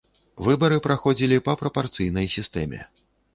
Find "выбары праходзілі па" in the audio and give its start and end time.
0.45-1.53